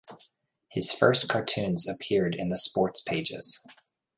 His 0.69 0.91
first 0.91 1.27
cartoons 1.29 1.87
appeared 1.87 2.33
in 2.33 2.47
the 2.47 2.57
sports 2.57 3.01
pages. 3.01 3.59